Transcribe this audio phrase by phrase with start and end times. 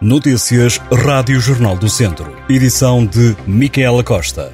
[0.00, 2.36] Notícias Rádio Jornal do Centro.
[2.48, 4.52] Edição de Micaela Costa.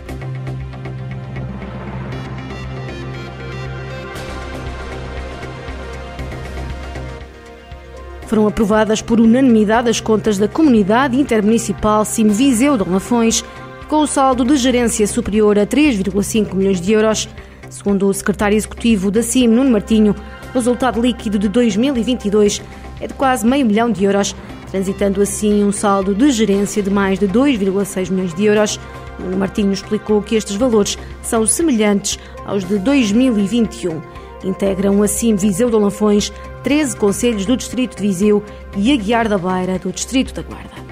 [8.26, 13.42] Foram aprovadas por unanimidade as contas da Comunidade Intermunicipal Sim Viseu de Lafões,
[13.88, 17.26] com o saldo de gerência superior a 3,5 milhões de euros.
[17.70, 20.14] Segundo o secretário executivo da CIM, Nuno Martinho,
[20.50, 22.60] o resultado líquido de 2022
[23.00, 24.36] é de quase meio milhão de euros,
[24.70, 28.80] transitando assim um saldo de gerência de mais de 2,6 milhões de euros.
[29.18, 34.00] Nuno Martinho explicou que estes valores são semelhantes aos de 2021.
[34.44, 38.42] Integram assim Viseu de Lafões, 13 conselhos do Distrito de Viseu
[38.76, 40.90] e Aguiar da Beira, do Distrito da Guarda.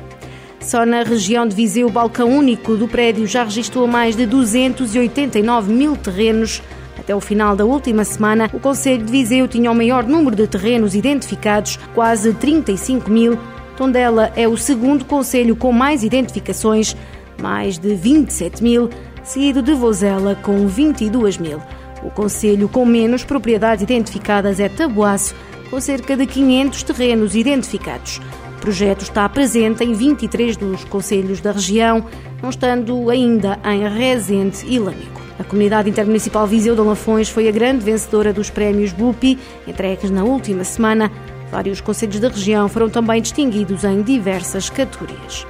[0.60, 5.72] Só na região de Viseu, o balcão único do prédio já registrou mais de 289
[5.72, 6.60] mil terrenos.
[6.98, 10.46] Até o final da última semana, o Conselho de Viseu tinha o maior número de
[10.46, 13.38] terrenos identificados, quase 35 mil.
[13.78, 16.96] Tondela é o segundo conselho com mais identificações,
[17.40, 18.90] mais de 27 mil,
[19.22, 21.62] seguido de Vozela com 22 mil.
[22.02, 25.32] O conselho com menos propriedades identificadas é Tabuaço,
[25.70, 28.20] com cerca de 500 terrenos identificados.
[28.56, 32.04] O projeto está presente em 23 dos conselhos da região,
[32.42, 35.22] não estando ainda em Rezende e Lâmico.
[35.38, 39.38] A Comunidade Intermunicipal Viseu de Lafões foi a grande vencedora dos prémios BUPI,
[39.68, 41.12] entregues na última semana.
[41.50, 45.46] Vários conselhos da região foram também distinguidos em diversas categorias.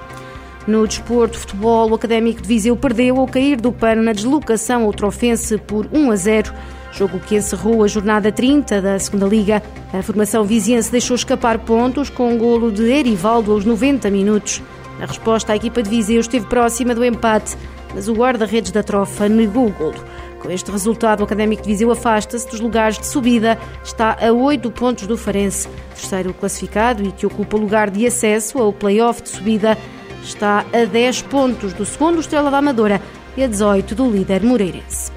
[0.67, 4.93] No desporto futebol, o Académico de Viseu perdeu ao cair do pano na deslocação ao
[4.93, 6.55] Trofense por 1 a 0,
[6.93, 9.63] jogo que encerrou a jornada 30 da Segunda Liga.
[9.93, 14.63] A formação viziense deixou escapar pontos com um golo de Erivaldo aos 90 minutos.
[15.01, 17.57] Na resposta, a equipa de Viseu esteve próxima do empate,
[17.95, 20.05] mas o guarda-redes da trofa negou o golo.
[20.41, 24.71] Com este resultado, o Académico de Viseu afasta-se dos lugares de subida, está a 8
[24.71, 29.31] pontos do Farense, terceiro classificado e que ocupa o lugar de acesso ao play-off de
[29.31, 29.77] subida
[30.23, 33.01] está a 10 pontos do segundo Estrela da Amadora
[33.37, 35.11] e a 18 do líder Moreirense.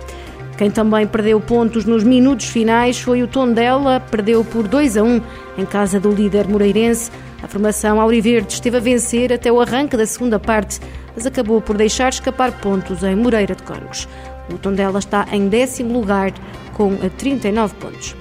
[0.58, 5.22] Quem também perdeu pontos nos minutos finais foi o Tondela, perdeu por 2 a 1
[5.58, 7.12] em casa do líder Moreirense.
[7.42, 10.80] A formação Auriverde esteve a vencer até o arranque da segunda parte,
[11.16, 14.08] mas acabou por deixar escapar pontos em Moreira de Cónegos.
[14.50, 16.34] O Tondela está em décimo lugar
[16.74, 18.16] com 39 pontos.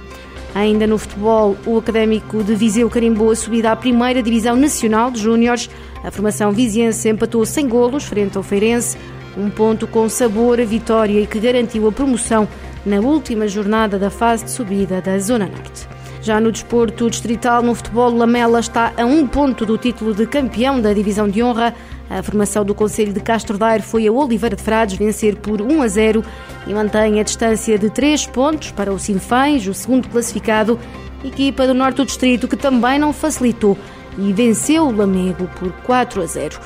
[0.55, 5.21] Ainda no futebol, o Académico de Viseu carimbou a subida à primeira divisão nacional de
[5.21, 5.71] júniores.
[6.03, 8.99] A formação viziense empatou sem golos frente ao Feirense,
[9.37, 12.49] um ponto com sabor a vitória e que garantiu a promoção
[12.85, 16.00] na última jornada da fase de subida da Zona Norte.
[16.23, 20.79] Já no desporto distrital, no futebol, Lamela está a um ponto do título de campeão
[20.79, 21.75] da divisão de honra.
[22.11, 25.83] A formação do Conselho de Castro Daire foi a Oliveira de Frades vencer por 1
[25.83, 26.25] a 0
[26.67, 30.79] e mantém a distância de 3 pontos para o Sinfães, o segundo classificado,
[31.25, 33.79] equipa do Norte do Distrito que também não facilitou
[34.19, 36.61] e venceu o Lamego por 4 a 0.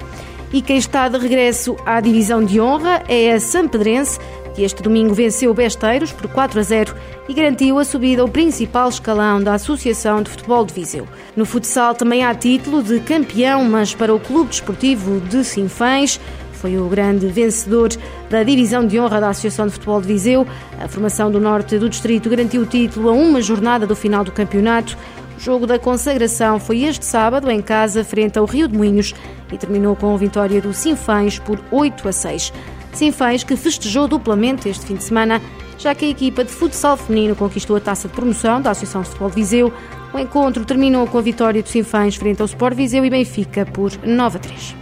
[0.53, 4.19] E quem está de regresso à divisão de honra é a Sampedrense,
[4.55, 6.95] que este domingo venceu o Besteiros por 4 a 0
[7.29, 11.09] e garantiu a subida ao principal escalão da Associação de Futebol de Viseu.
[11.35, 16.21] No futsal também há título de campeão, mas para o Clube Desportivo de Sinfães,
[16.65, 17.91] foi o grande vencedor
[18.31, 20.47] da divisão de honra da Associação de Futebol de Viseu.
[20.81, 24.33] A formação do norte do distrito garantiu o título a uma jornada do final do
[24.33, 24.97] campeonato.
[25.37, 29.15] O jogo da consagração foi este sábado em casa, frente ao Rio de Moinhos,
[29.53, 32.53] e terminou com a vitória do Sinfães por 8 a 6.
[32.93, 35.43] Sinfães que festejou duplamente este fim de semana,
[35.79, 39.09] já que a equipa de futsal feminino conquistou a taça de promoção da Associação de
[39.09, 39.73] Futebol de Viseu.
[40.13, 43.91] O encontro terminou com a vitória do Sinfães frente ao Sport Viseu e Benfica por
[44.05, 44.77] 9 a 3.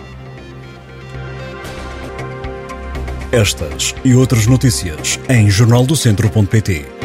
[3.32, 7.01] Estas e outras notícias em jornaldocentro.pt